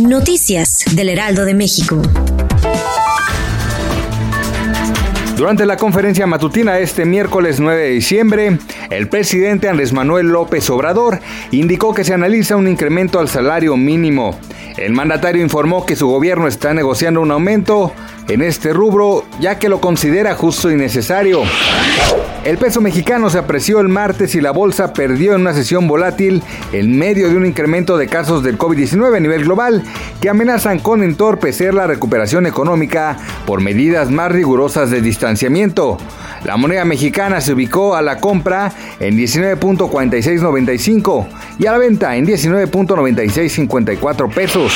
Noticias 0.00 0.84
del 0.92 1.08
Heraldo 1.08 1.44
de 1.44 1.54
México. 1.54 2.00
Durante 5.36 5.66
la 5.66 5.76
conferencia 5.76 6.24
matutina 6.26 6.78
este 6.78 7.04
miércoles 7.04 7.58
9 7.58 7.82
de 7.82 7.90
diciembre, 7.90 8.58
el 8.90 9.08
presidente 9.08 9.68
Andrés 9.68 9.92
Manuel 9.92 10.28
López 10.28 10.70
Obrador 10.70 11.18
indicó 11.50 11.94
que 11.94 12.04
se 12.04 12.14
analiza 12.14 12.54
un 12.54 12.68
incremento 12.68 13.18
al 13.18 13.28
salario 13.28 13.76
mínimo. 13.76 14.38
El 14.76 14.92
mandatario 14.92 15.42
informó 15.42 15.84
que 15.84 15.96
su 15.96 16.06
gobierno 16.06 16.46
está 16.46 16.72
negociando 16.74 17.20
un 17.20 17.32
aumento 17.32 17.92
en 18.28 18.42
este 18.42 18.72
rubro 18.72 19.24
ya 19.40 19.58
que 19.58 19.68
lo 19.68 19.80
considera 19.80 20.34
justo 20.36 20.70
y 20.70 20.76
necesario. 20.76 21.42
El 22.48 22.56
peso 22.56 22.80
mexicano 22.80 23.28
se 23.28 23.36
apreció 23.36 23.78
el 23.78 23.90
martes 23.90 24.34
y 24.34 24.40
la 24.40 24.52
bolsa 24.52 24.94
perdió 24.94 25.34
en 25.34 25.42
una 25.42 25.52
sesión 25.52 25.86
volátil 25.86 26.42
en 26.72 26.98
medio 26.98 27.28
de 27.28 27.36
un 27.36 27.44
incremento 27.44 27.98
de 27.98 28.06
casos 28.06 28.42
del 28.42 28.56
COVID-19 28.56 29.18
a 29.18 29.20
nivel 29.20 29.44
global 29.44 29.82
que 30.22 30.30
amenazan 30.30 30.78
con 30.78 31.02
entorpecer 31.02 31.74
la 31.74 31.86
recuperación 31.86 32.46
económica 32.46 33.18
por 33.44 33.60
medidas 33.60 34.10
más 34.10 34.32
rigurosas 34.32 34.90
de 34.90 35.02
distanciamiento. 35.02 35.98
La 36.42 36.56
moneda 36.56 36.86
mexicana 36.86 37.42
se 37.42 37.52
ubicó 37.52 37.94
a 37.94 38.00
la 38.00 38.16
compra 38.16 38.72
en 38.98 39.18
19.4695 39.18 41.26
y 41.58 41.66
a 41.66 41.72
la 41.72 41.78
venta 41.78 42.16
en 42.16 42.26
19.9654 42.26 44.32
pesos. 44.32 44.72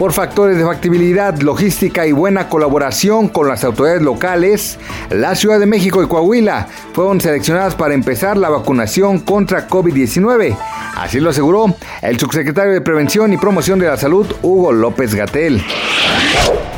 Por 0.00 0.14
factores 0.14 0.56
de 0.56 0.64
factibilidad, 0.64 1.38
logística 1.42 2.06
y 2.06 2.12
buena 2.12 2.48
colaboración 2.48 3.28
con 3.28 3.46
las 3.46 3.64
autoridades 3.64 4.00
locales, 4.00 4.78
la 5.10 5.34
Ciudad 5.34 5.60
de 5.60 5.66
México 5.66 6.02
y 6.02 6.06
Coahuila 6.06 6.68
fueron 6.94 7.20
seleccionadas 7.20 7.74
para 7.74 7.92
empezar 7.92 8.38
la 8.38 8.48
vacunación 8.48 9.18
contra 9.18 9.68
COVID-19. 9.68 10.56
Así 10.96 11.20
lo 11.20 11.28
aseguró 11.28 11.76
el 12.00 12.18
subsecretario 12.18 12.72
de 12.72 12.80
Prevención 12.80 13.34
y 13.34 13.36
Promoción 13.36 13.78
de 13.78 13.88
la 13.88 13.98
Salud, 13.98 14.26
Hugo 14.40 14.72
López 14.72 15.14
Gatel. 15.14 15.62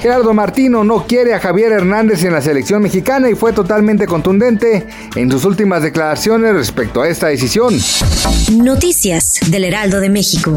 Gerardo 0.00 0.32
Martino 0.32 0.84
no 0.84 1.04
quiere 1.08 1.34
a 1.34 1.40
Javier 1.40 1.72
Hernández 1.72 2.22
en 2.22 2.32
la 2.32 2.40
selección 2.40 2.82
mexicana 2.82 3.28
y 3.28 3.34
fue 3.34 3.52
totalmente 3.52 4.06
contundente 4.06 4.86
en 5.16 5.28
sus 5.28 5.44
últimas 5.44 5.82
declaraciones 5.82 6.54
respecto 6.54 7.02
a 7.02 7.08
esta 7.08 7.26
decisión. 7.26 7.74
Noticias 8.52 9.40
del 9.50 9.64
Heraldo 9.64 9.98
de 9.98 10.08
México. 10.08 10.56